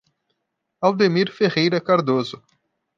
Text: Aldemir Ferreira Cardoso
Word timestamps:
Aldemir 0.89 1.29
Ferreira 1.31 1.79
Cardoso 1.79 2.41